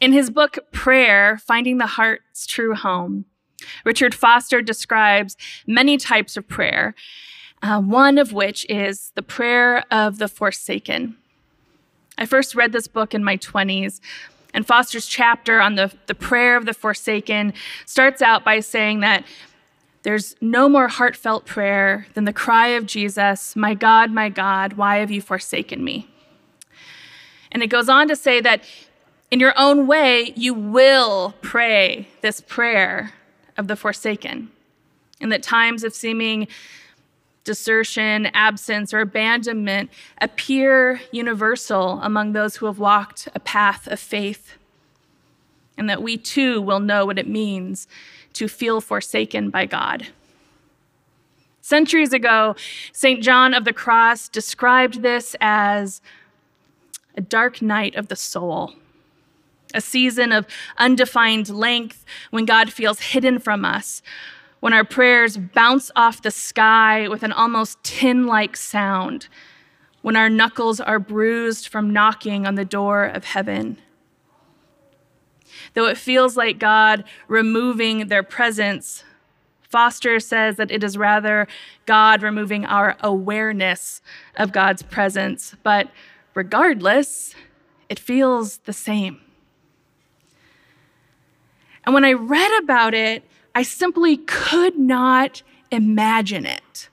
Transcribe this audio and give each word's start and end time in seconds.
In 0.00 0.12
his 0.12 0.30
book, 0.30 0.58
Prayer 0.70 1.38
Finding 1.38 1.78
the 1.78 1.86
Heart's 1.86 2.46
True 2.46 2.74
Home, 2.74 3.24
Richard 3.84 4.14
Foster 4.14 4.62
describes 4.62 5.36
many 5.66 5.96
types 5.96 6.36
of 6.36 6.46
prayer, 6.46 6.94
uh, 7.62 7.80
one 7.80 8.16
of 8.16 8.32
which 8.32 8.64
is 8.70 9.10
the 9.16 9.22
prayer 9.22 9.82
of 9.90 10.18
the 10.18 10.28
forsaken. 10.28 11.16
I 12.16 12.26
first 12.26 12.54
read 12.54 12.70
this 12.70 12.86
book 12.86 13.12
in 13.12 13.24
my 13.24 13.36
20s, 13.38 14.00
and 14.54 14.64
Foster's 14.64 15.06
chapter 15.06 15.60
on 15.60 15.74
the, 15.74 15.92
the 16.06 16.14
prayer 16.14 16.56
of 16.56 16.64
the 16.64 16.74
forsaken 16.74 17.52
starts 17.84 18.22
out 18.22 18.44
by 18.44 18.60
saying 18.60 19.00
that 19.00 19.24
there's 20.04 20.36
no 20.40 20.68
more 20.68 20.86
heartfelt 20.86 21.44
prayer 21.44 22.06
than 22.14 22.24
the 22.24 22.32
cry 22.32 22.68
of 22.68 22.86
Jesus, 22.86 23.56
My 23.56 23.74
God, 23.74 24.12
my 24.12 24.28
God, 24.28 24.74
why 24.74 24.98
have 24.98 25.10
you 25.10 25.20
forsaken 25.20 25.82
me? 25.82 26.08
And 27.50 27.62
it 27.64 27.66
goes 27.66 27.88
on 27.88 28.06
to 28.08 28.16
say 28.16 28.40
that 28.40 28.62
in 29.30 29.40
your 29.40 29.52
own 29.56 29.86
way, 29.86 30.32
you 30.36 30.54
will 30.54 31.34
pray 31.42 32.08
this 32.22 32.40
prayer 32.40 33.12
of 33.56 33.68
the 33.68 33.76
forsaken. 33.76 34.50
And 35.20 35.32
that 35.32 35.42
times 35.42 35.84
of 35.84 35.94
seeming 35.94 36.48
desertion, 37.44 38.26
absence, 38.26 38.92
or 38.92 39.00
abandonment 39.00 39.90
appear 40.20 41.00
universal 41.12 41.98
among 42.02 42.32
those 42.32 42.56
who 42.56 42.66
have 42.66 42.78
walked 42.78 43.28
a 43.34 43.40
path 43.40 43.86
of 43.86 43.98
faith, 43.98 44.54
and 45.76 45.88
that 45.88 46.02
we 46.02 46.16
too 46.16 46.60
will 46.60 46.80
know 46.80 47.06
what 47.06 47.18
it 47.18 47.26
means 47.26 47.88
to 48.34 48.48
feel 48.48 48.80
forsaken 48.80 49.50
by 49.50 49.64
God. 49.64 50.08
Centuries 51.62 52.12
ago, 52.12 52.54
St. 52.92 53.22
John 53.22 53.54
of 53.54 53.64
the 53.64 53.72
Cross 53.72 54.28
described 54.28 55.02
this 55.02 55.34
as 55.40 56.00
a 57.16 57.20
dark 57.20 57.60
night 57.60 57.94
of 57.94 58.08
the 58.08 58.16
soul, 58.16 58.74
a 59.74 59.80
season 59.80 60.32
of 60.32 60.46
undefined 60.76 61.48
length 61.48 62.04
when 62.30 62.44
God 62.44 62.72
feels 62.72 63.00
hidden 63.00 63.38
from 63.38 63.64
us, 63.64 64.02
when 64.60 64.72
our 64.72 64.84
prayers 64.84 65.36
bounce 65.36 65.90
off 65.94 66.22
the 66.22 66.30
sky 66.30 67.08
with 67.08 67.22
an 67.22 67.32
almost 67.32 67.82
tin 67.82 68.26
like 68.26 68.56
sound, 68.56 69.28
when 70.02 70.16
our 70.16 70.28
knuckles 70.30 70.80
are 70.80 70.98
bruised 70.98 71.68
from 71.68 71.92
knocking 71.92 72.46
on 72.46 72.54
the 72.54 72.64
door 72.64 73.04
of 73.04 73.24
heaven. 73.24 73.78
Though 75.74 75.86
it 75.86 75.98
feels 75.98 76.36
like 76.36 76.58
God 76.58 77.04
removing 77.26 78.08
their 78.08 78.22
presence, 78.22 79.04
Foster 79.68 80.18
says 80.18 80.56
that 80.56 80.70
it 80.70 80.82
is 80.82 80.96
rather 80.96 81.46
God 81.84 82.22
removing 82.22 82.64
our 82.64 82.96
awareness 83.00 84.00
of 84.36 84.50
God's 84.50 84.82
presence. 84.82 85.54
But 85.62 85.90
regardless, 86.34 87.34
it 87.88 87.98
feels 87.98 88.58
the 88.58 88.72
same. 88.72 89.20
And 91.88 91.94
when 91.94 92.04
I 92.04 92.12
read 92.12 92.62
about 92.62 92.92
it, 92.92 93.24
I 93.54 93.62
simply 93.62 94.18
could 94.18 94.78
not 94.78 95.40
imagine 95.70 96.44
it. 96.44 96.90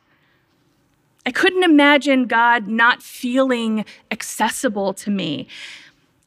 I 1.26 1.32
couldn't 1.32 1.66
imagine 1.66 2.28
God 2.28 2.70
not 2.70 3.04
feeling 3.04 3.84
accessible 4.10 4.94
to 4.94 5.12
me. 5.12 5.50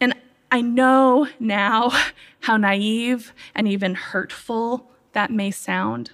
And 0.02 0.12
I 0.52 0.60
know 0.60 1.28
now 1.40 1.92
how 2.40 2.58
naive 2.58 3.32
and 3.54 3.66
even 3.66 3.94
hurtful 3.94 4.90
that 5.14 5.30
may 5.30 5.50
sound. 5.50 6.10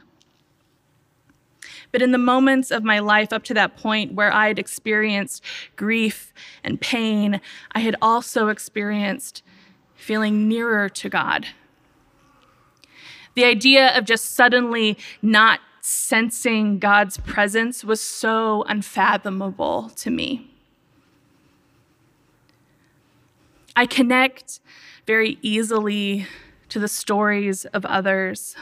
But 1.91 2.03
in 2.03 2.13
the 2.13 2.19
moments 2.19 2.71
of 2.71 2.85
my 2.85 3.01
life 3.01 3.33
up 3.33 3.43
to 3.47 3.55
that 3.55 3.77
point 3.77 4.15
where 4.15 4.33
I 4.33 4.47
had 4.47 4.61
experienced 4.61 5.43
grief 5.75 6.33
and 6.63 6.81
pain, 6.81 7.41
I 7.73 7.81
had 7.81 7.97
also 8.01 8.47
experienced 8.47 9.43
feeling 9.97 10.47
nearer 10.47 10.89
to 10.91 11.09
God 11.09 11.49
the 13.35 13.45
idea 13.45 13.97
of 13.97 14.05
just 14.05 14.35
suddenly 14.35 14.97
not 15.23 15.61
sensing 15.81 16.79
God's 16.79 17.19
presence 17.19 17.85
was 17.85 18.01
so 18.01 18.63
unfathomable 18.69 19.91
to 19.97 20.11
me. 20.11 20.51
I 23.77 23.87
connect 23.87 24.61
very 25.07 25.39
easily 25.43 26.27
to 26.71 26.79
the 26.79 26.89
stories 26.89 27.65
of 27.67 27.85
others. 27.85 28.57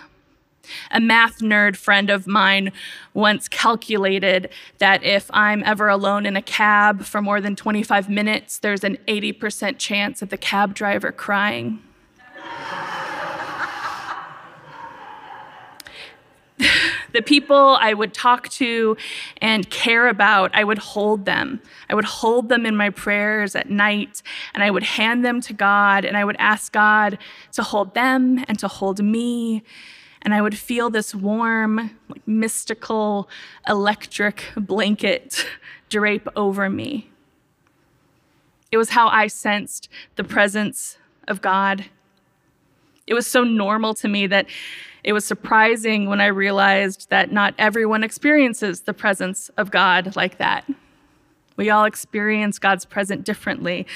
A 0.90 1.00
math 1.00 1.38
nerd 1.38 1.76
friend 1.76 2.08
of 2.08 2.26
mine 2.26 2.72
once 3.14 3.48
calculated 3.48 4.48
that 4.78 5.02
if 5.02 5.30
I'm 5.32 5.62
ever 5.64 5.88
alone 5.88 6.24
in 6.24 6.36
a 6.36 6.42
cab 6.42 7.04
for 7.04 7.20
more 7.20 7.40
than 7.40 7.56
25 7.56 8.08
minutes, 8.08 8.58
there's 8.58 8.84
an 8.84 8.96
80% 9.06 9.78
chance 9.78 10.22
of 10.22 10.30
the 10.30 10.36
cab 10.36 10.74
driver 10.74 11.12
crying. 11.12 11.80
The 17.12 17.22
people 17.22 17.76
I 17.80 17.94
would 17.94 18.14
talk 18.14 18.48
to 18.50 18.96
and 19.40 19.68
care 19.70 20.08
about, 20.08 20.50
I 20.54 20.64
would 20.64 20.78
hold 20.78 21.24
them. 21.24 21.60
I 21.88 21.94
would 21.94 22.04
hold 22.04 22.48
them 22.48 22.66
in 22.66 22.76
my 22.76 22.90
prayers 22.90 23.54
at 23.54 23.70
night, 23.70 24.22
and 24.54 24.62
I 24.62 24.70
would 24.70 24.82
hand 24.82 25.24
them 25.24 25.40
to 25.42 25.52
God, 25.52 26.04
and 26.04 26.16
I 26.16 26.24
would 26.24 26.36
ask 26.38 26.72
God 26.72 27.18
to 27.52 27.62
hold 27.62 27.94
them 27.94 28.44
and 28.48 28.58
to 28.58 28.68
hold 28.68 29.02
me. 29.02 29.62
And 30.22 30.32
I 30.32 30.40
would 30.40 30.56
feel 30.56 30.88
this 30.88 31.14
warm, 31.14 31.98
like, 32.08 32.26
mystical, 32.26 33.28
electric 33.68 34.44
blanket 34.56 35.46
drape 35.88 36.28
over 36.36 36.70
me. 36.70 37.10
It 38.70 38.78
was 38.78 38.90
how 38.90 39.08
I 39.08 39.26
sensed 39.26 39.88
the 40.16 40.24
presence 40.24 40.96
of 41.28 41.42
God. 41.42 41.86
It 43.06 43.14
was 43.14 43.26
so 43.26 43.44
normal 43.44 43.94
to 43.94 44.08
me 44.08 44.26
that 44.28 44.46
it 45.04 45.12
was 45.12 45.24
surprising 45.24 46.08
when 46.08 46.20
I 46.20 46.26
realized 46.26 47.10
that 47.10 47.32
not 47.32 47.54
everyone 47.58 48.04
experiences 48.04 48.82
the 48.82 48.94
presence 48.94 49.50
of 49.56 49.70
God 49.70 50.14
like 50.14 50.38
that. 50.38 50.64
We 51.56 51.70
all 51.70 51.84
experience 51.84 52.58
God's 52.58 52.84
presence 52.84 53.24
differently. 53.24 53.86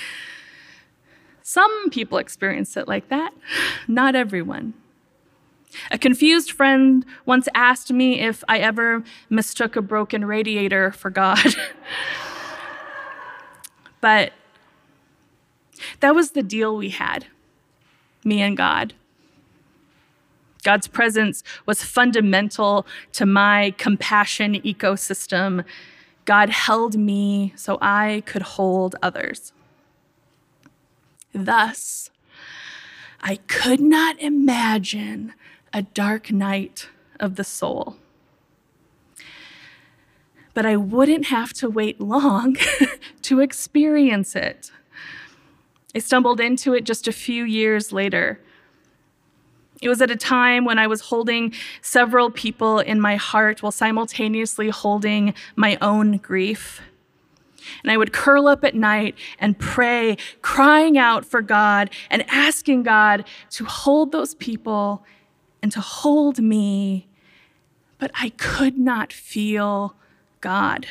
Some 1.42 1.90
people 1.90 2.18
experience 2.18 2.76
it 2.76 2.88
like 2.88 3.08
that, 3.08 3.32
not 3.86 4.16
everyone. 4.16 4.74
A 5.90 5.98
confused 5.98 6.50
friend 6.50 7.04
once 7.24 7.48
asked 7.54 7.92
me 7.92 8.20
if 8.20 8.42
I 8.48 8.58
ever 8.58 9.04
mistook 9.30 9.76
a 9.76 9.82
broken 9.82 10.24
radiator 10.24 10.90
for 10.90 11.10
God. 11.10 11.38
but 14.00 14.32
that 16.00 16.14
was 16.14 16.32
the 16.32 16.42
deal 16.42 16.76
we 16.76 16.90
had, 16.90 17.26
me 18.24 18.42
and 18.42 18.56
God. 18.56 18.94
God's 20.66 20.88
presence 20.88 21.44
was 21.64 21.84
fundamental 21.84 22.88
to 23.12 23.24
my 23.24 23.72
compassion 23.78 24.54
ecosystem. 24.62 25.64
God 26.24 26.50
held 26.50 26.98
me 26.98 27.52
so 27.54 27.78
I 27.80 28.24
could 28.26 28.42
hold 28.42 28.96
others. 29.00 29.52
Thus, 31.32 32.10
I 33.20 33.36
could 33.46 33.78
not 33.78 34.20
imagine 34.20 35.34
a 35.72 35.82
dark 35.82 36.32
night 36.32 36.88
of 37.20 37.36
the 37.36 37.44
soul. 37.44 37.96
But 40.52 40.66
I 40.66 40.74
wouldn't 40.74 41.26
have 41.26 41.52
to 41.60 41.70
wait 41.70 42.00
long 42.00 42.56
to 43.22 43.38
experience 43.38 44.34
it. 44.34 44.72
I 45.94 46.00
stumbled 46.00 46.40
into 46.40 46.74
it 46.74 46.82
just 46.82 47.06
a 47.06 47.12
few 47.12 47.44
years 47.44 47.92
later 47.92 48.40
it 49.82 49.88
was 49.88 50.00
at 50.00 50.10
a 50.10 50.16
time 50.16 50.64
when 50.64 50.78
I 50.78 50.86
was 50.86 51.00
holding 51.02 51.52
several 51.82 52.30
people 52.30 52.78
in 52.78 53.00
my 53.00 53.16
heart 53.16 53.62
while 53.62 53.72
simultaneously 53.72 54.70
holding 54.70 55.34
my 55.54 55.76
own 55.82 56.16
grief. 56.18 56.80
And 57.82 57.90
I 57.90 57.96
would 57.96 58.12
curl 58.12 58.46
up 58.46 58.64
at 58.64 58.74
night 58.74 59.16
and 59.38 59.58
pray, 59.58 60.16
crying 60.40 60.96
out 60.96 61.24
for 61.24 61.42
God 61.42 61.90
and 62.10 62.24
asking 62.28 62.84
God 62.84 63.24
to 63.50 63.64
hold 63.64 64.12
those 64.12 64.34
people 64.34 65.04
and 65.62 65.72
to 65.72 65.80
hold 65.80 66.38
me. 66.38 67.08
But 67.98 68.10
I 68.14 68.30
could 68.30 68.78
not 68.78 69.12
feel 69.12 69.96
God. 70.40 70.86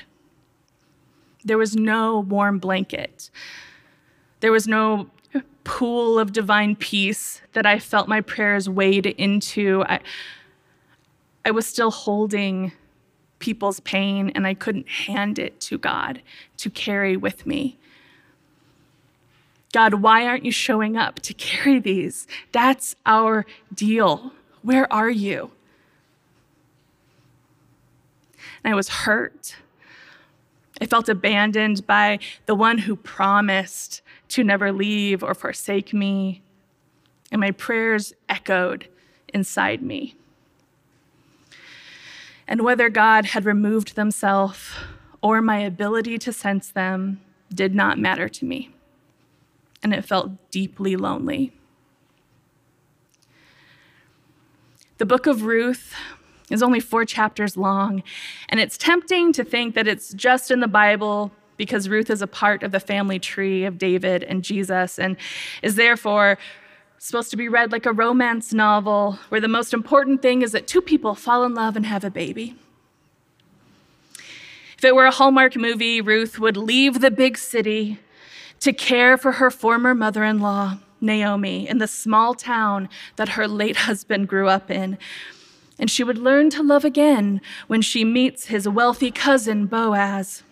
There 1.44 1.58
was 1.58 1.76
no 1.76 2.20
warm 2.20 2.60
blanket. 2.60 3.30
There 4.42 4.52
was 4.52 4.68
no 4.68 5.10
pool 5.66 6.18
of 6.18 6.32
divine 6.32 6.78
peace 6.78 7.42
that 7.52 7.66
I 7.66 7.80
felt 7.80 8.08
my 8.08 8.22
prayers 8.22 8.70
wade 8.70 9.06
into. 9.06 9.84
I, 9.90 10.00
I 11.44 11.52
was 11.52 11.68
still 11.68 11.92
holding 11.92 12.72
people's 13.40 13.82
pain 13.82 14.32
and 14.34 14.48
I 14.48 14.54
couldn't 14.54 14.88
hand 14.88 15.38
it 15.38 15.60
to 15.62 15.78
God 15.78 16.22
to 16.58 16.70
carry 16.70 17.18
with 17.18 17.46
me. 17.46 17.78
God, 19.74 19.96
why 19.96 20.26
aren't 20.26 20.46
you 20.46 20.52
showing 20.52 20.96
up 20.96 21.20
to 21.20 21.34
carry 21.34 21.80
these? 21.80 22.28
That's 22.54 22.96
our 23.06 23.46
deal. 23.74 24.32
Where 24.62 24.92
are 24.92 25.10
you? 25.10 25.52
And 28.64 28.72
I 28.72 28.76
was 28.76 28.88
hurt. 28.88 29.58
I 30.80 30.86
felt 30.86 31.10
abandoned 31.10 31.86
by 31.86 32.20
the 32.46 32.56
one 32.56 32.80
who 32.80 32.96
promised 32.96 34.02
to 34.36 34.44
never 34.44 34.74
leave 34.74 35.24
or 35.24 35.34
forsake 35.34 35.94
me. 35.94 36.42
and 37.32 37.42
my 37.42 37.52
prayers 37.52 38.14
echoed 38.30 38.88
inside 39.34 39.82
me. 39.82 40.16
And 42.48 42.62
whether 42.62 42.90
God 42.90 43.26
had 43.26 43.46
removed 43.46 43.96
themselves 43.96 44.72
or 45.22 45.42
my 45.42 45.58
ability 45.58 46.18
to 46.20 46.32
sense 46.32 46.70
them 46.70 47.20
did 47.54 47.74
not 47.74 47.98
matter 47.98 48.30
to 48.30 48.46
me, 48.46 48.70
and 49.82 49.94
it 49.94 50.06
felt 50.06 50.52
deeply 50.52 50.96
lonely. 50.96 51.52
The 54.98 55.06
book 55.06 55.26
of 55.26 55.44
Ruth 55.44 55.94
is 56.50 56.62
only 56.62 56.80
four 56.80 57.06
chapters 57.06 57.58
long, 57.58 58.04
and 58.48 58.60
it's 58.60 58.78
tempting 58.78 59.34
to 59.34 59.44
think 59.44 59.74
that 59.76 59.88
it's 59.88 60.14
just 60.14 60.52
in 60.52 60.60
the 60.60 60.68
Bible 60.68 61.32
because 61.58 61.90
Ruth 61.90 62.10
is 62.10 62.22
a 62.22 62.28
part 62.28 62.64
of 62.64 62.72
the 62.72 62.80
family 62.80 63.20
tree 63.20 63.66
of 63.66 63.78
David 63.78 64.24
and 64.24 64.44
Jesus 64.44 65.00
and 65.00 65.18
is 65.62 65.76
therefore 65.76 66.38
supposed 66.98 67.30
to 67.32 67.38
be 67.38 67.48
read 67.48 67.72
like 67.72 67.86
a 67.86 67.92
romance 67.92 68.54
novel 68.54 69.20
where 69.30 69.42
the 69.42 69.48
most 69.48 69.74
important 69.74 70.22
thing 70.22 70.42
is 70.42 70.52
that 70.54 70.68
two 70.68 70.82
people 70.82 71.14
fall 71.14 71.44
in 71.44 71.54
love 71.54 71.76
and 71.76 71.86
have 71.86 72.04
a 72.04 72.10
baby. 72.10 72.56
If 74.78 74.84
it 74.84 74.96
were 74.96 75.06
a 75.06 75.12
Hallmark 75.12 75.56
movie, 75.56 76.02
Ruth 76.02 76.40
would 76.40 76.58
leave 76.58 77.02
the 77.02 77.12
big 77.12 77.38
city 77.38 78.00
to 78.60 78.74
care 78.74 79.18
for 79.18 79.34
her 79.34 79.52
former 79.52 79.94
mother 79.94 80.24
in 80.24 80.40
law, 80.40 80.80
Naomi, 81.00 81.68
in 81.68 81.78
the 81.78 81.88
small 81.88 82.34
town 82.34 82.90
that 83.16 83.30
her 83.30 83.48
late 83.48 83.76
husband 83.78 84.28
grew 84.28 84.48
up 84.48 84.72
in. 84.72 84.98
And 85.78 85.92
she 85.92 86.04
would 86.04 86.18
learn 86.18 86.50
to 86.52 86.64
love 86.64 86.86
again 86.86 87.42
when 87.68 87.82
she 87.82 88.04
meets 88.06 88.46
his 88.46 88.68
wealthy 88.68 89.12
cousin, 89.12 89.66
Boaz. 89.68 90.44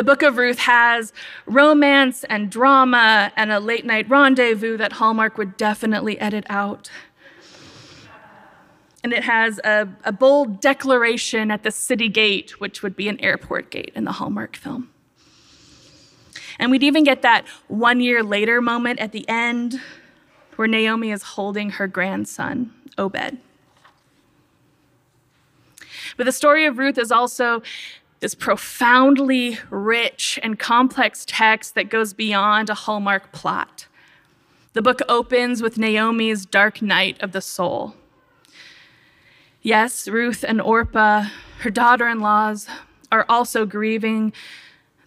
The 0.00 0.04
book 0.04 0.22
of 0.22 0.38
Ruth 0.38 0.60
has 0.60 1.12
romance 1.44 2.24
and 2.24 2.50
drama 2.50 3.30
and 3.36 3.52
a 3.52 3.60
late 3.60 3.84
night 3.84 4.08
rendezvous 4.08 4.78
that 4.78 4.92
Hallmark 4.92 5.36
would 5.36 5.58
definitely 5.58 6.18
edit 6.18 6.46
out. 6.48 6.90
And 9.04 9.12
it 9.12 9.24
has 9.24 9.58
a, 9.58 9.86
a 10.02 10.10
bold 10.10 10.58
declaration 10.58 11.50
at 11.50 11.64
the 11.64 11.70
city 11.70 12.08
gate, 12.08 12.58
which 12.58 12.82
would 12.82 12.96
be 12.96 13.08
an 13.08 13.20
airport 13.20 13.70
gate 13.70 13.92
in 13.94 14.04
the 14.04 14.12
Hallmark 14.12 14.56
film. 14.56 14.88
And 16.58 16.70
we'd 16.70 16.82
even 16.82 17.04
get 17.04 17.20
that 17.20 17.46
one 17.68 18.00
year 18.00 18.22
later 18.22 18.62
moment 18.62 19.00
at 19.00 19.12
the 19.12 19.28
end 19.28 19.82
where 20.56 20.66
Naomi 20.66 21.10
is 21.10 21.22
holding 21.22 21.68
her 21.72 21.86
grandson, 21.86 22.72
Obed. 22.96 23.36
But 26.16 26.24
the 26.24 26.32
story 26.32 26.64
of 26.64 26.78
Ruth 26.78 26.96
is 26.96 27.12
also 27.12 27.62
this 28.20 28.34
profoundly 28.34 29.58
rich 29.70 30.38
and 30.42 30.58
complex 30.58 31.24
text 31.26 31.74
that 31.74 31.88
goes 31.88 32.12
beyond 32.12 32.68
a 32.70 32.74
Hallmark 32.74 33.32
plot. 33.32 33.86
The 34.72 34.82
book 34.82 35.00
opens 35.08 35.62
with 35.62 35.78
Naomi's 35.78 36.46
dark 36.46 36.80
night 36.80 37.20
of 37.20 37.32
the 37.32 37.40
soul. 37.40 37.94
Yes, 39.62 40.06
Ruth 40.06 40.44
and 40.46 40.60
Orpah, 40.60 41.26
her 41.60 41.70
daughter 41.70 42.08
in 42.08 42.20
laws, 42.20 42.68
are 43.10 43.26
also 43.28 43.66
grieving 43.66 44.32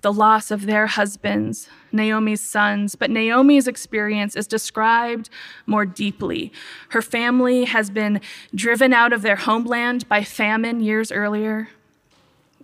the 0.01 0.11
loss 0.11 0.51
of 0.51 0.65
their 0.65 0.87
husbands, 0.87 1.69
Naomi's 1.93 2.41
sons, 2.41 2.95
but 2.95 3.09
Naomi's 3.09 3.67
experience 3.67 4.35
is 4.35 4.47
described 4.47 5.29
more 5.65 5.85
deeply. 5.85 6.51
Her 6.89 7.01
family 7.01 7.63
has 7.63 7.89
been 7.89 8.19
driven 8.53 8.91
out 8.91 9.13
of 9.13 9.21
their 9.21 9.37
homeland 9.37 10.07
by 10.09 10.25
famine 10.25 10.81
years 10.81 11.09
earlier. 11.09 11.69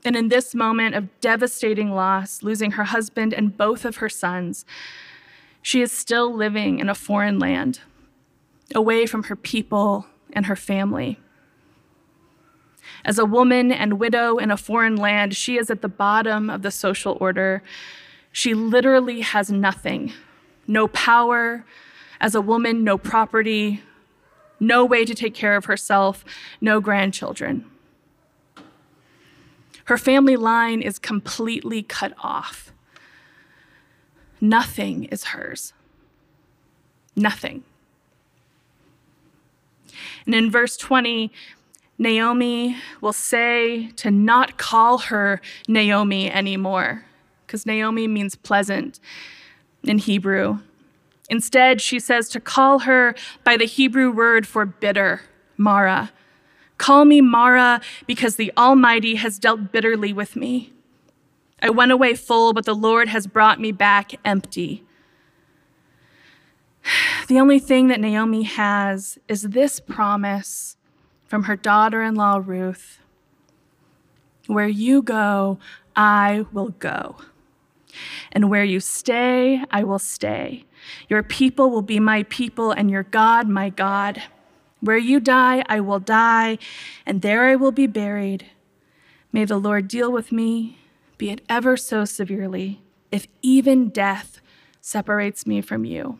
And 0.05 0.15
in 0.15 0.29
this 0.29 0.55
moment 0.55 0.95
of 0.95 1.07
devastating 1.19 1.91
loss, 1.91 2.41
losing 2.41 2.71
her 2.71 2.85
husband 2.85 3.33
and 3.33 3.55
both 3.55 3.85
of 3.85 3.97
her 3.97 4.09
sons, 4.09 4.65
she 5.61 5.81
is 5.81 5.91
still 5.91 6.33
living 6.33 6.79
in 6.79 6.89
a 6.89 6.95
foreign 6.95 7.37
land, 7.37 7.81
away 8.73 9.05
from 9.05 9.23
her 9.23 9.35
people 9.35 10.07
and 10.31 10.45
her 10.45 10.55
family. 10.55 11.19
As 13.03 13.17
a 13.17 13.25
woman 13.25 13.71
and 13.71 13.99
widow 13.99 14.37
in 14.37 14.51
a 14.51 14.57
foreign 14.57 14.95
land, 14.95 15.35
she 15.35 15.57
is 15.57 15.69
at 15.69 15.81
the 15.81 15.89
bottom 15.89 16.49
of 16.49 16.61
the 16.61 16.71
social 16.71 17.17
order. 17.19 17.63
She 18.31 18.53
literally 18.53 19.21
has 19.21 19.51
nothing 19.51 20.13
no 20.69 20.87
power. 20.89 21.65
As 22.21 22.35
a 22.35 22.41
woman, 22.41 22.83
no 22.83 22.97
property, 22.97 23.81
no 24.59 24.85
way 24.85 25.03
to 25.03 25.15
take 25.15 25.33
care 25.33 25.55
of 25.55 25.65
herself, 25.65 26.23
no 26.61 26.79
grandchildren. 26.79 27.65
Her 29.89 29.97
family 29.97 30.35
line 30.35 30.83
is 30.83 30.99
completely 30.99 31.81
cut 31.81 32.13
off. 32.19 32.71
Nothing 34.39 35.05
is 35.05 35.23
hers. 35.23 35.73
Nothing. 37.15 37.63
And 40.27 40.35
in 40.35 40.51
verse 40.51 40.77
20, 40.77 41.31
Naomi 41.97 42.77
will 43.01 43.13
say 43.13 43.87
to 43.95 44.11
not 44.11 44.59
call 44.59 44.99
her 44.99 45.41
Naomi 45.67 46.29
anymore, 46.29 47.05
because 47.47 47.65
Naomi 47.65 48.07
means 48.07 48.35
pleasant 48.35 48.99
in 49.81 49.97
Hebrew. 49.97 50.59
Instead, 51.31 51.81
she 51.81 51.99
says 51.99 52.29
to 52.29 52.39
call 52.39 52.79
her 52.81 53.15
by 53.43 53.57
the 53.57 53.65
Hebrew 53.65 54.11
word 54.11 54.45
for 54.45 54.67
bitter, 54.67 55.21
Mara, 55.57 56.11
Call 56.79 57.05
me 57.05 57.21
Mara, 57.21 57.81
because 58.07 58.37
the 58.37 58.51
Almighty 58.57 59.15
has 59.15 59.37
dealt 59.37 59.71
bitterly 59.71 60.13
with 60.13 60.35
me. 60.35 60.71
I 61.61 61.69
went 61.69 61.91
away 61.91 62.15
full, 62.15 62.53
but 62.53 62.65
the 62.65 62.73
Lord 62.73 63.09
has 63.09 63.27
brought 63.27 63.59
me 63.59 63.71
back 63.71 64.13
empty. 64.25 64.83
The 67.27 67.39
only 67.39 67.59
thing 67.59 67.89
that 67.89 67.99
Naomi 67.99 68.41
has 68.41 69.19
is 69.27 69.43
this 69.43 69.79
promise 69.79 70.77
from 71.27 71.43
her 71.43 71.55
daughter 71.55 72.01
in 72.01 72.15
law, 72.15 72.41
Ruth 72.43 72.97
Where 74.47 74.67
you 74.67 75.03
go, 75.03 75.59
I 75.95 76.45
will 76.51 76.69
go. 76.69 77.17
And 78.31 78.49
where 78.49 78.63
you 78.63 78.79
stay, 78.79 79.63
I 79.69 79.83
will 79.83 79.99
stay. 79.99 80.65
Your 81.07 81.21
people 81.21 81.69
will 81.69 81.83
be 81.83 81.99
my 81.99 82.23
people, 82.23 82.71
and 82.71 82.89
your 82.89 83.03
God, 83.03 83.47
my 83.47 83.69
God. 83.69 84.23
Where 84.81 84.97
you 84.97 85.19
die, 85.19 85.63
I 85.67 85.79
will 85.81 85.99
die, 85.99 86.57
and 87.05 87.21
there 87.21 87.45
I 87.45 87.55
will 87.55 87.71
be 87.71 87.87
buried. 87.87 88.45
May 89.31 89.45
the 89.45 89.57
Lord 89.57 89.87
deal 89.87 90.11
with 90.11 90.31
me, 90.31 90.77
be 91.17 91.29
it 91.29 91.41
ever 91.49 91.75
so 91.75 92.05
severely, 92.05 92.81
if 93.11 93.27
even 93.41 93.89
death 93.89 94.41
separates 94.79 95.45
me 95.45 95.61
from 95.61 95.85
you. 95.85 96.19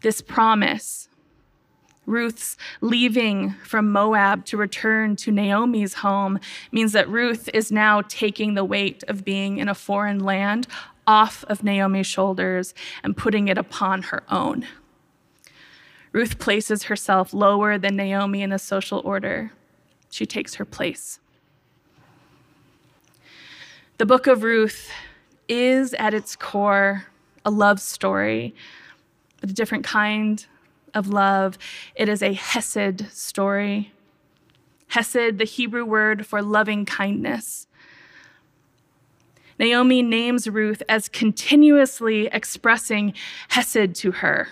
This 0.00 0.20
promise, 0.20 1.08
Ruth's 2.06 2.56
leaving 2.80 3.50
from 3.64 3.92
Moab 3.92 4.44
to 4.46 4.56
return 4.56 5.14
to 5.16 5.30
Naomi's 5.30 5.94
home, 5.94 6.40
means 6.72 6.92
that 6.92 7.08
Ruth 7.08 7.48
is 7.54 7.70
now 7.70 8.02
taking 8.02 8.54
the 8.54 8.64
weight 8.64 9.04
of 9.06 9.24
being 9.24 9.58
in 9.58 9.68
a 9.68 9.74
foreign 9.74 10.18
land 10.18 10.66
off 11.06 11.44
of 11.44 11.62
Naomi's 11.62 12.06
shoulders 12.06 12.74
and 13.04 13.16
putting 13.16 13.48
it 13.48 13.58
upon 13.58 14.02
her 14.02 14.24
own. 14.28 14.66
Ruth 16.12 16.38
places 16.38 16.84
herself 16.84 17.32
lower 17.32 17.78
than 17.78 17.96
Naomi 17.96 18.42
in 18.42 18.50
the 18.50 18.58
social 18.58 19.00
order. 19.04 19.52
She 20.10 20.26
takes 20.26 20.56
her 20.56 20.64
place. 20.64 21.18
The 23.98 24.06
book 24.06 24.26
of 24.26 24.42
Ruth 24.42 24.90
is 25.48 25.94
at 25.94 26.12
its 26.12 26.36
core 26.36 27.06
a 27.44 27.50
love 27.50 27.80
story, 27.80 28.54
but 29.40 29.50
a 29.50 29.54
different 29.54 29.84
kind 29.84 30.44
of 30.94 31.08
love. 31.08 31.56
It 31.94 32.08
is 32.08 32.22
a 32.22 32.34
Hesed 32.34 33.10
story. 33.10 33.92
Hesed, 34.88 35.38
the 35.38 35.44
Hebrew 35.44 35.84
word 35.84 36.26
for 36.26 36.42
loving 36.42 36.84
kindness. 36.84 37.66
Naomi 39.58 40.02
names 40.02 40.48
Ruth 40.48 40.82
as 40.88 41.08
continuously 41.08 42.26
expressing 42.26 43.14
Hesed 43.48 43.94
to 43.96 44.12
her. 44.12 44.48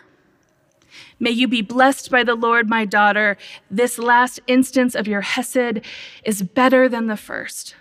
May 1.20 1.30
you 1.30 1.46
be 1.46 1.60
blessed 1.60 2.10
by 2.10 2.24
the 2.24 2.34
Lord, 2.34 2.68
my 2.68 2.86
daughter. 2.86 3.36
This 3.70 3.98
last 3.98 4.40
instance 4.46 4.94
of 4.94 5.06
your 5.06 5.20
Hesed 5.20 5.82
is 6.24 6.42
better 6.42 6.88
than 6.88 7.06
the 7.06 7.16
first. 7.16 7.76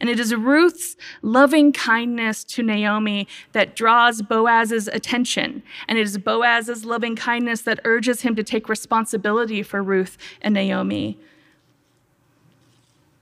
And 0.00 0.08
it 0.08 0.18
is 0.18 0.34
Ruth's 0.34 0.96
loving 1.20 1.70
kindness 1.70 2.44
to 2.44 2.62
Naomi 2.62 3.28
that 3.52 3.76
draws 3.76 4.22
Boaz's 4.22 4.88
attention. 4.88 5.62
And 5.86 5.98
it 5.98 6.02
is 6.02 6.16
Boaz's 6.16 6.86
loving 6.86 7.14
kindness 7.14 7.60
that 7.62 7.78
urges 7.84 8.22
him 8.22 8.34
to 8.36 8.42
take 8.42 8.70
responsibility 8.70 9.62
for 9.62 9.82
Ruth 9.82 10.16
and 10.40 10.54
Naomi. 10.54 11.18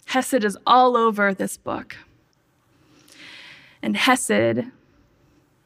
Hesed 0.06 0.44
is 0.44 0.56
all 0.64 0.96
over 0.96 1.34
this 1.34 1.56
book. 1.56 1.96
And 3.82 3.96
Hesed 3.96 4.70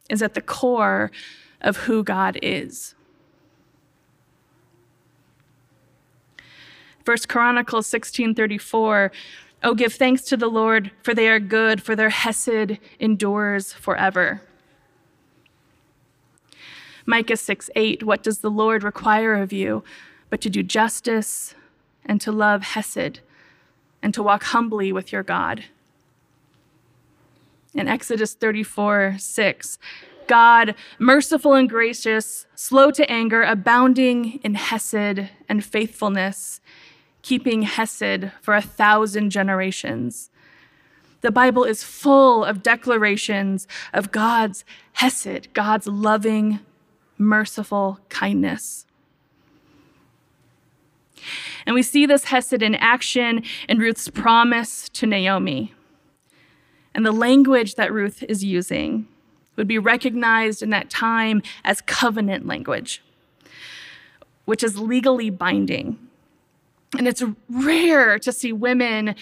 is 0.09 0.21
at 0.23 0.33
the 0.33 0.41
core 0.41 1.11
of 1.61 1.77
who 1.77 2.03
God 2.03 2.39
is. 2.41 2.94
First 7.05 7.29
Chronicles 7.29 7.87
16:34 7.87 9.11
Oh 9.63 9.73
give 9.73 9.93
thanks 9.93 10.23
to 10.23 10.35
the 10.35 10.49
Lord 10.49 10.91
for 11.03 11.13
they 11.13 11.29
are 11.29 11.39
good 11.39 11.81
for 11.81 11.95
their 11.95 12.09
hesed 12.09 12.79
endures 12.99 13.73
forever. 13.73 14.41
Micah 17.05 17.37
6 17.37 17.69
8, 17.75 18.03
what 18.03 18.23
does 18.23 18.39
the 18.39 18.49
Lord 18.49 18.83
require 18.83 19.35
of 19.35 19.53
you 19.53 19.83
but 20.31 20.41
to 20.41 20.49
do 20.49 20.63
justice 20.63 21.53
and 22.03 22.19
to 22.21 22.31
love 22.31 22.63
Hesed 22.63 23.19
and 24.01 24.13
to 24.13 24.23
walk 24.23 24.43
humbly 24.45 24.91
with 24.91 25.11
your 25.11 25.21
God? 25.21 25.65
In 27.75 27.87
Exodus 27.87 28.33
34 28.33 29.17
6, 29.19 29.77
God, 30.27 30.73
merciful 30.97 31.53
and 31.53 31.69
gracious, 31.69 32.47
slow 32.55 32.89
to 32.89 33.09
anger, 33.11 33.43
abounding 33.43 34.39
in 34.43 34.55
Hesed 34.55 35.29
and 35.47 35.63
faithfulness, 35.63 36.61
keeping 37.25 37.63
Hesed 37.63 38.31
for 38.39 38.53
a 38.53 38.61
thousand 38.61 39.31
generations. 39.31 40.29
The 41.21 41.31
Bible 41.31 41.63
is 41.63 41.83
full 41.83 42.43
of 42.43 42.61
declarations 42.61 43.67
of 43.93 44.11
God's 44.11 44.63
Hesed, 44.93 45.51
God's 45.53 45.87
loving, 45.87 46.59
merciful 47.17 47.99
kindness. 48.09 48.85
And 51.65 51.73
we 51.73 51.81
see 51.81 52.05
this 52.05 52.25
Hesed 52.25 52.61
in 52.61 52.75
action 52.75 53.41
in 53.67 53.79
Ruth's 53.79 54.07
promise 54.07 54.87
to 54.89 55.07
Naomi. 55.07 55.73
And 56.93 57.03
the 57.03 57.11
language 57.11 57.73
that 57.73 57.91
Ruth 57.91 58.21
is 58.29 58.43
using 58.43 59.07
would 59.55 59.67
be 59.67 59.79
recognized 59.79 60.61
in 60.61 60.69
that 60.69 60.91
time 60.91 61.41
as 61.63 61.81
covenant 61.81 62.45
language, 62.45 63.01
which 64.45 64.63
is 64.63 64.77
legally 64.77 65.31
binding. 65.31 65.97
And 66.97 67.07
it's 67.07 67.23
rare 67.49 68.19
to 68.19 68.31
see 68.31 68.53
women 68.53 69.15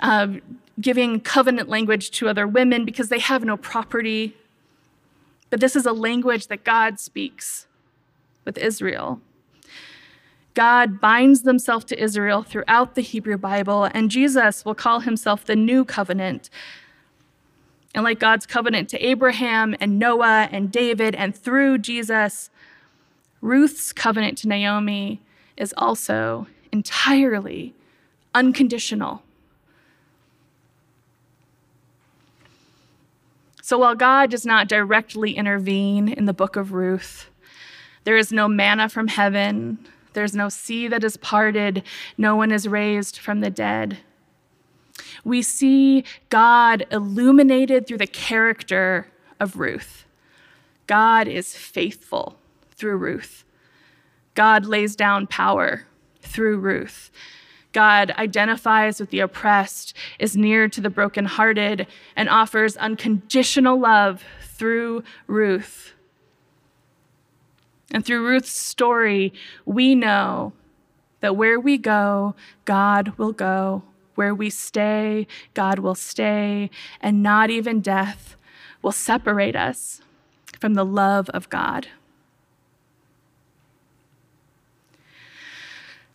uh, 0.00 0.28
giving 0.80 1.20
covenant 1.20 1.68
language 1.68 2.10
to 2.12 2.28
other 2.28 2.46
women 2.46 2.84
because 2.84 3.08
they 3.08 3.18
have 3.18 3.44
no 3.44 3.56
property. 3.56 4.36
But 5.50 5.60
this 5.60 5.76
is 5.76 5.86
a 5.86 5.92
language 5.92 6.46
that 6.48 6.64
God 6.64 7.00
speaks 7.00 7.66
with 8.44 8.58
Israel. 8.58 9.20
God 10.54 11.00
binds 11.00 11.42
himself 11.42 11.86
to 11.86 12.02
Israel 12.02 12.42
throughout 12.42 12.94
the 12.94 13.00
Hebrew 13.00 13.38
Bible, 13.38 13.84
and 13.84 14.10
Jesus 14.10 14.64
will 14.64 14.74
call 14.74 15.00
himself 15.00 15.44
the 15.44 15.54
new 15.54 15.84
covenant 15.84 16.50
and 17.94 18.04
like 18.04 18.18
God's 18.18 18.46
covenant 18.46 18.88
to 18.90 19.04
Abraham 19.04 19.74
and 19.80 19.98
Noah 19.98 20.48
and 20.52 20.70
David, 20.70 21.14
and 21.14 21.34
through 21.34 21.78
Jesus, 21.78 22.50
Ruth's 23.40 23.92
covenant 23.92 24.38
to 24.38 24.48
Naomi 24.48 25.20
is 25.56 25.74
also 25.76 26.46
entirely 26.72 27.74
unconditional. 28.34 29.22
So 33.62 33.78
while 33.78 33.94
God 33.94 34.30
does 34.30 34.46
not 34.46 34.68
directly 34.68 35.32
intervene 35.32 36.08
in 36.08 36.24
the 36.24 36.32
book 36.32 36.56
of 36.56 36.72
Ruth, 36.72 37.28
there 38.04 38.16
is 38.16 38.32
no 38.32 38.48
manna 38.48 38.88
from 38.88 39.08
heaven, 39.08 39.78
there's 40.14 40.34
no 40.34 40.48
sea 40.48 40.88
that 40.88 41.04
is 41.04 41.16
parted, 41.18 41.82
no 42.16 42.34
one 42.34 42.50
is 42.50 42.66
raised 42.66 43.18
from 43.18 43.40
the 43.40 43.50
dead 43.50 43.98
we 45.24 45.42
see 45.42 46.04
God 46.28 46.86
illuminated 46.90 47.86
through 47.86 47.98
the 47.98 48.06
character 48.06 49.08
of 49.40 49.56
Ruth. 49.56 50.04
God 50.86 51.28
is 51.28 51.54
faithful 51.54 52.36
through 52.72 52.96
Ruth. 52.96 53.44
God 54.34 54.64
lays 54.64 54.96
down 54.96 55.26
power 55.26 55.84
through 56.28 56.58
Ruth. 56.58 57.10
God 57.72 58.12
identifies 58.12 58.98
with 58.98 59.10
the 59.10 59.20
oppressed, 59.20 59.94
is 60.18 60.36
near 60.36 60.68
to 60.68 60.80
the 60.80 60.90
brokenhearted, 60.90 61.86
and 62.16 62.28
offers 62.28 62.76
unconditional 62.76 63.78
love 63.78 64.24
through 64.42 65.04
Ruth. 65.26 65.92
And 67.90 68.04
through 68.04 68.26
Ruth's 68.26 68.50
story, 68.50 69.32
we 69.64 69.94
know 69.94 70.52
that 71.20 71.36
where 71.36 71.58
we 71.58 71.78
go, 71.78 72.34
God 72.64 73.16
will 73.18 73.32
go. 73.32 73.82
Where 74.14 74.34
we 74.34 74.50
stay, 74.50 75.28
God 75.54 75.78
will 75.78 75.94
stay, 75.94 76.70
and 77.00 77.22
not 77.22 77.50
even 77.50 77.80
death 77.80 78.36
will 78.82 78.90
separate 78.90 79.54
us 79.54 80.00
from 80.58 80.74
the 80.74 80.84
love 80.84 81.30
of 81.30 81.48
God. 81.48 81.86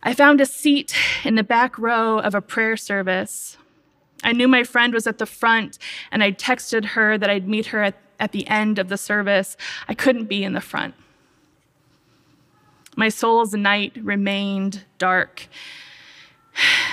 I 0.06 0.14
found 0.14 0.42
a 0.42 0.46
seat 0.46 0.94
in 1.24 1.36
the 1.36 1.44
back 1.44 1.80
row 1.80 2.20
of 2.20 2.36
a 2.36 2.42
prayer 2.42 2.76
service. 2.76 3.58
I 4.22 4.34
knew 4.34 4.50
my 4.50 4.64
friend 4.64 4.94
was 4.94 5.08
at 5.08 5.18
the 5.18 5.26
front, 5.26 5.80
and 6.12 6.22
I 6.22 6.34
texted 6.34 6.86
her 6.88 7.18
that 7.18 7.30
I'd 7.30 7.48
meet 7.48 7.68
her 7.68 7.82
at, 7.82 7.96
at 8.20 8.34
the 8.34 8.46
end 8.48 8.80
of 8.80 8.90
the 8.90 8.98
service. 8.98 9.56
I 9.88 9.94
couldn't 9.94 10.26
be 10.26 10.44
in 10.44 10.54
the 10.54 10.62
front. 10.62 10.94
My 12.98 13.08
soul's 13.08 13.54
night 13.54 13.94
remained 14.02 14.84
dark, 14.98 15.48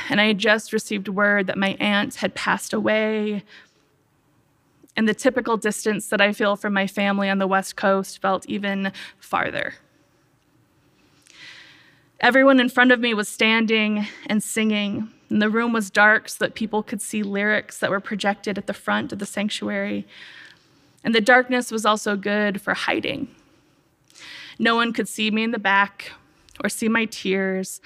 and 0.09 0.21
I 0.21 0.27
had 0.27 0.39
just 0.39 0.73
received 0.73 1.09
word 1.09 1.49
that 1.49 1.59
my 1.59 1.77
aunt 1.81 2.17
had 2.17 2.37
passed 2.37 2.73
away. 2.73 3.43
And 4.97 5.09
the 5.09 5.15
typical 5.15 5.57
distance 5.57 6.09
that 6.09 6.21
I 6.21 6.33
feel 6.33 6.55
from 6.55 6.73
my 6.73 6.87
family 6.87 7.29
on 7.29 7.39
the 7.39 7.47
West 7.47 7.75
Coast 7.75 8.23
felt 8.23 8.47
even 8.47 8.93
farther. 9.19 9.75
Everyone 12.21 12.61
in 12.61 12.69
front 12.69 12.93
of 12.93 13.01
me 13.01 13.15
was 13.15 13.31
standing 13.31 14.07
and 14.27 14.43
singing, 14.43 15.09
and 15.31 15.41
the 15.41 15.49
room 15.49 15.73
was 15.73 15.89
dark 15.89 16.29
so 16.29 16.45
that 16.45 16.55
people 16.55 16.83
could 16.83 17.01
see 17.01 17.23
lyrics 17.23 17.79
that 17.79 17.89
were 17.89 18.01
projected 18.01 18.59
at 18.59 18.67
the 18.67 18.75
front 18.75 19.11
of 19.11 19.19
the 19.19 19.25
sanctuary. 19.25 20.07
And 21.03 21.15
the 21.15 21.23
darkness 21.23 21.71
was 21.71 21.87
also 21.87 22.17
good 22.17 22.61
for 22.61 22.75
hiding. 22.75 23.29
No 24.59 24.75
one 24.75 24.93
could 24.93 25.09
see 25.09 25.31
me 25.31 25.45
in 25.45 25.53
the 25.53 25.59
back 25.59 26.13
or 26.63 26.69
see 26.69 26.91
my 26.91 27.07
tears, 27.07 27.81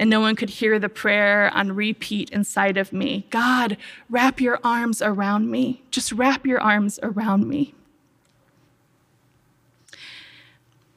and 0.00 0.10
no 0.10 0.18
one 0.18 0.34
could 0.34 0.50
hear 0.50 0.80
the 0.80 0.88
prayer 0.88 1.48
on 1.54 1.76
repeat 1.76 2.30
inside 2.30 2.76
of 2.76 2.92
me 2.92 3.24
God, 3.30 3.76
wrap 4.10 4.40
your 4.40 4.58
arms 4.64 5.00
around 5.00 5.48
me. 5.48 5.84
Just 5.92 6.10
wrap 6.10 6.44
your 6.44 6.60
arms 6.60 6.98
around 7.04 7.46
me. 7.46 7.72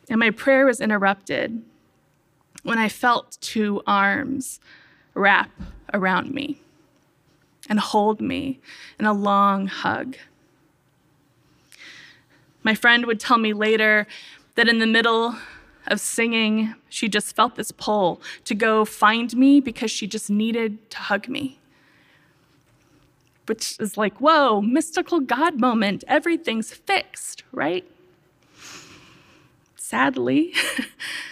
And 0.09 0.19
my 0.19 0.31
prayer 0.31 0.65
was 0.65 0.81
interrupted 0.81 1.61
when 2.67 2.77
I 2.77 2.89
felt 2.89 3.37
two 3.39 3.81
arms 3.87 4.59
wrap 5.13 5.49
around 5.93 6.33
me 6.33 6.59
and 7.69 7.79
hold 7.79 8.19
me 8.19 8.59
in 8.99 9.05
a 9.05 9.13
long 9.13 9.67
hug. 9.67 10.17
My 12.63 12.75
friend 12.75 13.05
would 13.05 13.21
tell 13.21 13.37
me 13.37 13.53
later 13.53 14.05
that 14.55 14.67
in 14.67 14.79
the 14.79 14.85
middle 14.85 15.37
of 15.87 16.01
singing, 16.01 16.75
she 16.89 17.07
just 17.07 17.33
felt 17.37 17.55
this 17.55 17.71
pull 17.71 18.21
to 18.43 18.53
go 18.53 18.83
find 18.83 19.33
me 19.37 19.61
because 19.61 19.89
she 19.89 20.05
just 20.05 20.29
needed 20.29 20.89
to 20.89 20.97
hug 20.97 21.29
me. 21.29 21.59
Which 23.45 23.79
is 23.79 23.95
like, 23.95 24.19
whoa, 24.19 24.59
mystical 24.59 25.21
God 25.21 25.57
moment. 25.57 26.03
Everything's 26.05 26.73
fixed, 26.73 27.43
right? 27.53 27.89
Sadly, 29.77 30.53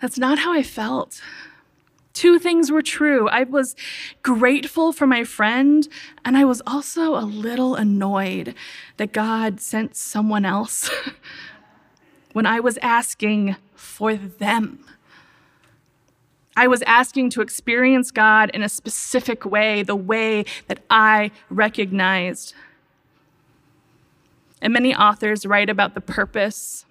that's 0.00 0.18
not 0.18 0.38
how 0.38 0.52
I 0.52 0.62
felt. 0.62 1.20
Two 2.12 2.38
things 2.38 2.72
were 2.72 2.82
true. 2.82 3.28
I 3.28 3.44
was 3.44 3.76
grateful 4.22 4.92
for 4.92 5.06
my 5.06 5.24
friend, 5.24 5.86
and 6.24 6.36
I 6.36 6.44
was 6.44 6.60
also 6.66 7.16
a 7.16 7.22
little 7.22 7.76
annoyed 7.76 8.54
that 8.96 9.12
God 9.12 9.60
sent 9.60 9.94
someone 9.96 10.44
else 10.44 10.90
when 12.32 12.46
I 12.46 12.60
was 12.60 12.78
asking 12.82 13.56
for 13.74 14.16
them. 14.16 14.84
I 16.56 16.66
was 16.66 16.82
asking 16.82 17.30
to 17.30 17.42
experience 17.42 18.10
God 18.10 18.50
in 18.50 18.62
a 18.62 18.68
specific 18.68 19.44
way, 19.44 19.82
the 19.82 19.96
way 19.96 20.44
that 20.66 20.80
I 20.90 21.30
recognized. 21.48 22.54
And 24.60 24.72
many 24.72 24.94
authors 24.94 25.46
write 25.46 25.70
about 25.70 25.94
the 25.94 26.00
purpose 26.00 26.84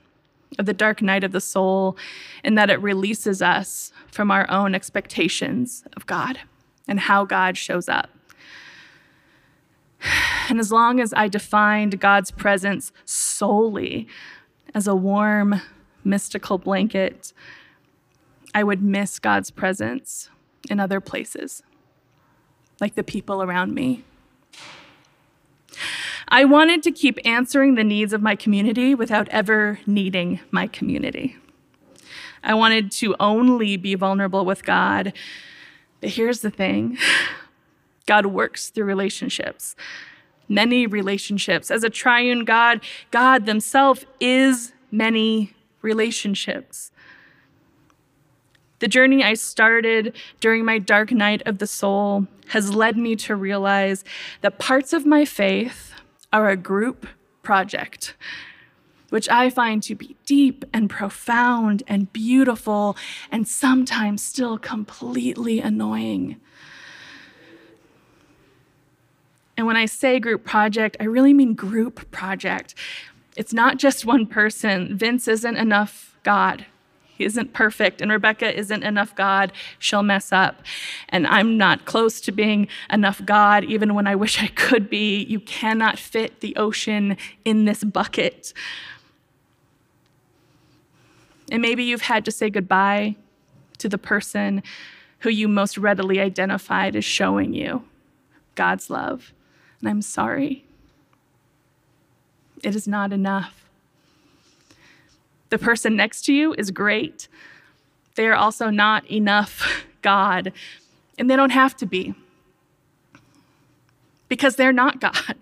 of 0.57 0.65
the 0.65 0.73
dark 0.73 1.01
night 1.01 1.23
of 1.23 1.31
the 1.31 1.41
soul 1.41 1.97
in 2.43 2.55
that 2.55 2.69
it 2.69 2.81
releases 2.81 3.41
us 3.41 3.91
from 4.11 4.31
our 4.31 4.49
own 4.49 4.73
expectations 4.73 5.83
of 5.95 6.05
God 6.05 6.39
and 6.87 6.99
how 7.01 7.25
God 7.25 7.57
shows 7.57 7.87
up. 7.87 8.09
And 10.49 10.59
as 10.59 10.71
long 10.71 10.99
as 10.99 11.13
I 11.13 11.27
defined 11.27 11.99
God's 11.99 12.31
presence 12.31 12.91
solely 13.05 14.07
as 14.73 14.87
a 14.87 14.95
warm, 14.95 15.61
mystical 16.03 16.57
blanket, 16.57 17.33
I 18.55 18.63
would 18.63 18.81
miss 18.81 19.19
God's 19.19 19.51
presence 19.51 20.31
in 20.67 20.79
other 20.79 20.99
places, 20.99 21.61
like 22.81 22.95
the 22.95 23.03
people 23.03 23.43
around 23.43 23.75
me. 23.75 24.03
I 26.31 26.45
wanted 26.45 26.83
to 26.83 26.91
keep 26.91 27.17
answering 27.25 27.73
the 27.73 27.83
needs 27.83 28.13
of 28.13 28.21
my 28.21 28.35
community 28.35 28.93
without 28.93 29.27
ever 29.29 29.79
needing 29.87 30.39
my 30.51 30.67
community. 30.67 31.37
I 32.43 32.53
wanted 32.53 32.91
to 32.93 33.15
only 33.19 33.77
be 33.77 33.95
vulnerable 33.95 34.45
with 34.45 34.63
God. 34.63 35.11
But 36.01 36.11
here's 36.11 36.41
the 36.41 36.51
thing 36.51 36.97
God 38.05 38.27
works 38.27 38.69
through 38.69 38.85
relationships, 38.85 39.75
many 40.47 40.85
relationships. 40.85 41.71
As 41.71 41.83
a 41.83 41.89
triune 41.89 42.45
God, 42.45 42.81
God 43.09 43.47
Himself 43.47 44.05
is 44.19 44.71
many 44.91 45.53
relationships. 45.81 46.91
The 48.77 48.87
journey 48.87 49.23
I 49.23 49.33
started 49.33 50.15
during 50.39 50.63
my 50.63 50.77
dark 50.77 51.11
night 51.11 51.41
of 51.45 51.57
the 51.57 51.67
soul 51.67 52.27
has 52.49 52.73
led 52.73 52.97
me 52.97 53.15
to 53.17 53.35
realize 53.35 54.05
that 54.41 54.59
parts 54.59 54.93
of 54.93 55.05
my 55.05 55.25
faith 55.25 55.89
are 56.31 56.49
a 56.49 56.57
group 56.57 57.07
project, 57.43 58.15
which 59.09 59.27
I 59.29 59.49
find 59.49 59.81
to 59.83 59.95
be 59.95 60.15
deep 60.25 60.65
and 60.71 60.89
profound 60.89 61.83
and 61.87 62.11
beautiful 62.13 62.95
and 63.31 63.47
sometimes 63.47 64.21
still 64.21 64.57
completely 64.57 65.59
annoying. 65.59 66.39
And 69.57 69.67
when 69.67 69.75
I 69.75 69.87
say 69.87 70.19
group 70.19 70.45
project, 70.45 70.95
I 70.99 71.03
really 71.03 71.33
mean 71.33 71.53
group 71.53 72.09
project. 72.11 72.75
It's 73.35 73.51
not 73.51 73.77
just 73.77 74.05
one 74.05 74.25
person. 74.25 74.97
Vince 74.97 75.27
isn't 75.27 75.57
enough 75.57 76.17
God. 76.23 76.65
He 77.19 77.25
isn't 77.25 77.51
perfect, 77.51 78.01
and 78.01 78.09
Rebecca 78.09 78.57
isn't 78.57 78.81
enough 78.81 79.13
God. 79.13 79.51
She'll 79.77 80.03
mess 80.03 80.31
up. 80.31 80.63
And 81.09 81.27
I'm 81.27 81.57
not 81.57 81.83
close 81.83 82.21
to 82.21 82.31
being 82.31 82.69
enough 82.89 83.23
God, 83.25 83.65
even 83.65 83.93
when 83.93 84.07
I 84.07 84.15
wish 84.15 84.41
I 84.41 84.47
could 84.47 84.89
be. 84.89 85.25
You 85.25 85.41
cannot 85.41 85.99
fit 85.99 86.39
the 86.39 86.55
ocean 86.55 87.17
in 87.43 87.65
this 87.65 87.83
bucket. 87.83 88.53
And 91.51 91.61
maybe 91.61 91.83
you've 91.83 92.03
had 92.03 92.23
to 92.23 92.31
say 92.31 92.49
goodbye 92.49 93.17
to 93.79 93.89
the 93.89 93.97
person 93.97 94.63
who 95.19 95.29
you 95.29 95.49
most 95.49 95.77
readily 95.77 96.21
identified 96.21 96.95
as 96.95 97.03
showing 97.03 97.53
you 97.53 97.83
God's 98.55 98.89
love. 98.89 99.33
And 99.81 99.89
I'm 99.89 100.01
sorry. 100.01 100.63
It 102.63 102.75
is 102.77 102.87
not 102.87 103.11
enough. 103.11 103.58
The 105.49 105.57
person 105.57 105.95
next 105.95 106.23
to 106.25 106.33
you 106.33 106.53
is 106.53 106.71
great. 106.71 107.27
They 108.15 108.27
are 108.27 108.35
also 108.35 108.69
not 108.69 109.09
enough 109.09 109.85
God, 110.01 110.53
and 111.17 111.29
they 111.29 111.35
don't 111.35 111.51
have 111.51 111.75
to 111.77 111.85
be 111.85 112.15
because 114.29 114.55
they're 114.55 114.71
not 114.71 115.01
God. 115.01 115.35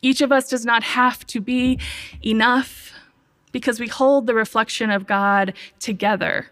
Each 0.00 0.20
of 0.20 0.32
us 0.32 0.48
does 0.48 0.64
not 0.64 0.82
have 0.82 1.26
to 1.28 1.40
be 1.40 1.78
enough 2.24 2.92
because 3.52 3.78
we 3.78 3.86
hold 3.86 4.26
the 4.26 4.34
reflection 4.34 4.90
of 4.90 5.06
God 5.06 5.52
together, 5.78 6.48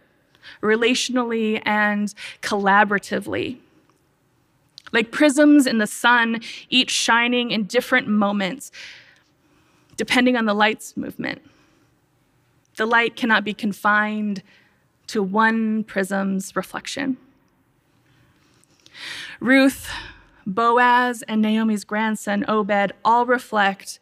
relationally 0.63 1.61
and 1.65 2.15
collaboratively. 2.43 3.59
Like 4.93 5.11
prisms 5.11 5.67
in 5.67 5.79
the 5.79 5.87
sun, 5.87 6.41
each 6.69 6.91
shining 6.91 7.51
in 7.51 7.65
different 7.65 8.09
moments, 8.09 8.71
depending 9.97 10.37
on 10.37 10.45
the 10.45 10.55
light's 10.55 10.97
movement. 10.97 11.43
The 12.81 12.87
light 12.87 13.15
cannot 13.15 13.45
be 13.45 13.53
confined 13.53 14.43
to 15.09 15.23
one 15.23 15.85
prism's 15.85 16.57
reflection. 16.57 17.19
Ruth, 19.39 19.91
Boaz, 20.47 21.23
and 21.29 21.43
Naomi's 21.43 21.85
grandson, 21.85 22.43
Obed, 22.49 22.95
all 23.05 23.27
reflect 23.27 24.01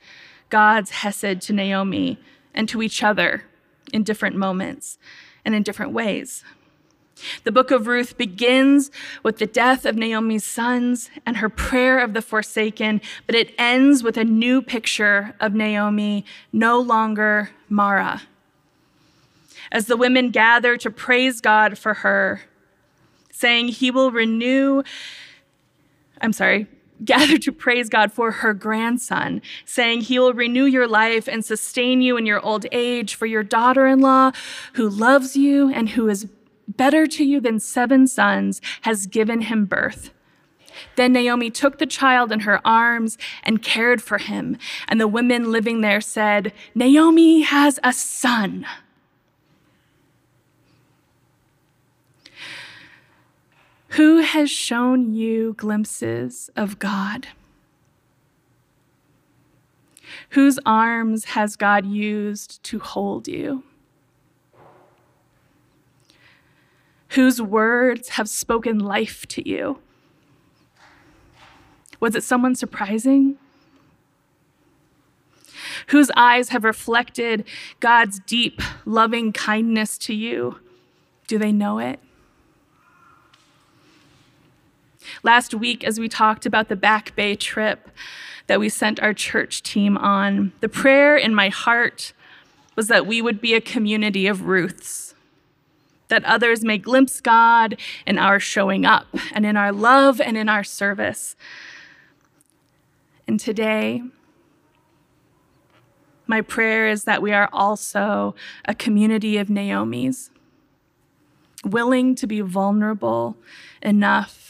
God's 0.48 0.90
Hesed 0.92 1.40
to 1.40 1.52
Naomi 1.52 2.20
and 2.54 2.68
to 2.68 2.80
each 2.80 3.02
other 3.02 3.42
in 3.92 4.04
different 4.04 4.36
moments 4.36 4.96
and 5.44 5.56
in 5.56 5.64
different 5.64 5.90
ways. 5.90 6.44
The 7.42 7.50
book 7.50 7.72
of 7.72 7.88
Ruth 7.88 8.16
begins 8.16 8.92
with 9.24 9.38
the 9.38 9.46
death 9.46 9.86
of 9.86 9.96
Naomi's 9.96 10.44
sons 10.44 11.10
and 11.26 11.38
her 11.38 11.48
prayer 11.48 11.98
of 11.98 12.14
the 12.14 12.22
forsaken, 12.22 13.00
but 13.26 13.34
it 13.34 13.56
ends 13.58 14.04
with 14.04 14.16
a 14.16 14.24
new 14.24 14.62
picture 14.62 15.34
of 15.40 15.52
Naomi, 15.52 16.24
no 16.52 16.78
longer 16.78 17.50
Mara 17.68 18.22
as 19.72 19.86
the 19.86 19.96
women 19.96 20.30
gather 20.30 20.76
to 20.76 20.90
praise 20.90 21.40
God 21.40 21.78
for 21.78 21.94
her, 21.94 22.42
saying, 23.30 23.68
He 23.68 23.90
will 23.90 24.10
renew, 24.10 24.82
I'm 26.20 26.32
sorry, 26.32 26.66
gather 27.04 27.38
to 27.38 27.52
praise 27.52 27.88
God 27.88 28.12
for 28.12 28.30
her 28.30 28.52
grandson, 28.54 29.40
saying, 29.64 30.02
He 30.02 30.18
will 30.18 30.34
renew 30.34 30.64
your 30.64 30.88
life 30.88 31.28
and 31.28 31.44
sustain 31.44 32.00
you 32.00 32.16
in 32.16 32.26
your 32.26 32.40
old 32.44 32.66
age 32.72 33.14
for 33.14 33.26
your 33.26 33.42
daughter 33.42 33.86
in 33.86 34.00
law, 34.00 34.32
who 34.74 34.88
loves 34.88 35.36
you 35.36 35.72
and 35.72 35.90
who 35.90 36.08
is 36.08 36.26
better 36.66 37.06
to 37.06 37.24
you 37.24 37.40
than 37.40 37.58
seven 37.58 38.06
sons, 38.06 38.60
has 38.82 39.06
given 39.06 39.42
him 39.42 39.64
birth. 39.64 40.10
Then 40.96 41.12
Naomi 41.12 41.50
took 41.50 41.78
the 41.78 41.86
child 41.86 42.30
in 42.30 42.40
her 42.40 42.60
arms 42.66 43.18
and 43.42 43.62
cared 43.62 44.02
for 44.02 44.18
him. 44.18 44.58
And 44.86 45.00
the 45.00 45.08
women 45.08 45.50
living 45.50 45.80
there 45.80 46.00
said, 46.00 46.52
Naomi 46.74 47.40
has 47.42 47.80
a 47.82 47.92
son. 47.92 48.66
Who 53.90 54.18
has 54.18 54.50
shown 54.50 55.14
you 55.14 55.54
glimpses 55.54 56.50
of 56.56 56.78
God? 56.78 57.28
Whose 60.30 60.58
arms 60.66 61.26
has 61.26 61.56
God 61.56 61.86
used 61.86 62.62
to 62.64 62.78
hold 62.78 63.28
you? 63.28 63.64
Whose 67.10 67.40
words 67.40 68.10
have 68.10 68.28
spoken 68.28 68.78
life 68.78 69.26
to 69.28 69.48
you? 69.48 69.78
Was 72.00 72.14
it 72.14 72.22
someone 72.22 72.54
surprising? 72.54 73.36
Whose 75.88 76.10
eyes 76.14 76.50
have 76.50 76.64
reflected 76.64 77.44
God's 77.80 78.20
deep, 78.20 78.60
loving 78.84 79.32
kindness 79.32 79.96
to 79.98 80.14
you? 80.14 80.60
Do 81.26 81.38
they 81.38 81.52
know 81.52 81.78
it? 81.78 82.00
Last 85.22 85.54
week, 85.54 85.84
as 85.84 85.98
we 85.98 86.08
talked 86.08 86.46
about 86.46 86.68
the 86.68 86.76
Back 86.76 87.14
Bay 87.16 87.34
trip 87.34 87.90
that 88.46 88.60
we 88.60 88.68
sent 88.68 89.00
our 89.00 89.12
church 89.12 89.62
team 89.62 89.96
on, 89.96 90.52
the 90.60 90.68
prayer 90.68 91.16
in 91.16 91.34
my 91.34 91.48
heart 91.48 92.12
was 92.76 92.88
that 92.88 93.06
we 93.06 93.20
would 93.20 93.40
be 93.40 93.54
a 93.54 93.60
community 93.60 94.26
of 94.26 94.42
Ruths, 94.42 95.14
that 96.08 96.24
others 96.24 96.64
may 96.64 96.78
glimpse 96.78 97.20
God 97.20 97.76
in 98.06 98.18
our 98.18 98.38
showing 98.38 98.86
up 98.86 99.06
and 99.32 99.44
in 99.44 99.56
our 99.56 99.72
love 99.72 100.20
and 100.20 100.36
in 100.36 100.48
our 100.48 100.64
service. 100.64 101.36
And 103.26 103.38
today, 103.38 104.02
my 106.26 106.40
prayer 106.40 106.88
is 106.88 107.04
that 107.04 107.20
we 107.20 107.32
are 107.32 107.48
also 107.52 108.34
a 108.64 108.74
community 108.74 109.38
of 109.38 109.50
Naomi's, 109.50 110.30
willing 111.64 112.14
to 112.14 112.26
be 112.26 112.40
vulnerable 112.40 113.36
enough 113.82 114.47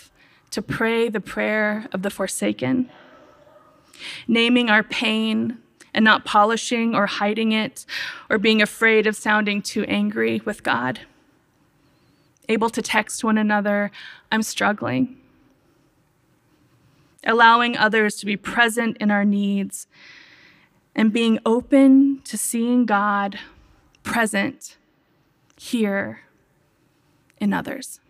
to 0.50 0.62
pray 0.62 1.08
the 1.08 1.20
prayer 1.20 1.86
of 1.92 2.02
the 2.02 2.10
forsaken, 2.10 2.90
naming 4.26 4.70
our 4.70 4.82
pain 4.82 5.58
and 5.94 6.04
not 6.04 6.24
polishing 6.24 6.94
or 6.94 7.06
hiding 7.06 7.52
it 7.52 7.84
or 8.30 8.38
being 8.38 8.62
afraid 8.62 9.06
of 9.06 9.16
sounding 9.16 9.60
too 9.62 9.84
angry 9.84 10.40
with 10.44 10.62
God. 10.62 11.00
Able 12.48 12.70
to 12.70 12.80
text 12.80 13.24
one 13.24 13.36
another, 13.36 13.90
I'm 14.32 14.42
struggling. 14.42 15.16
Allowing 17.24 17.76
others 17.76 18.16
to 18.16 18.26
be 18.26 18.36
present 18.36 18.96
in 18.98 19.10
our 19.10 19.24
needs 19.24 19.86
and 20.94 21.12
being 21.12 21.38
open 21.44 22.20
to 22.24 22.38
seeing 22.38 22.86
God 22.86 23.38
present 24.02 24.76
here 25.56 26.20
in 27.38 27.52
others. 27.52 28.00